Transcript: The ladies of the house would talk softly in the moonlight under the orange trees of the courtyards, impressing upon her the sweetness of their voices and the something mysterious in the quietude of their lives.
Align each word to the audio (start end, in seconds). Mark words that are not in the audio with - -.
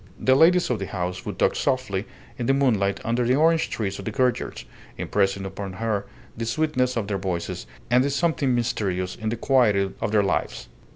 The 0.19 0.33
ladies 0.33 0.71
of 0.71 0.79
the 0.79 0.87
house 0.87 1.27
would 1.27 1.37
talk 1.37 1.55
softly 1.55 2.07
in 2.39 2.47
the 2.47 2.55
moonlight 2.55 2.99
under 3.05 3.23
the 3.23 3.35
orange 3.35 3.69
trees 3.69 3.99
of 3.99 4.05
the 4.05 4.11
courtyards, 4.11 4.65
impressing 4.97 5.45
upon 5.45 5.73
her 5.73 6.07
the 6.35 6.47
sweetness 6.47 6.97
of 6.97 7.07
their 7.07 7.19
voices 7.19 7.67
and 7.91 8.03
the 8.03 8.09
something 8.09 8.55
mysterious 8.55 9.15
in 9.15 9.29
the 9.29 9.37
quietude 9.37 9.93
of 10.01 10.11
their 10.11 10.23
lives. 10.23 10.69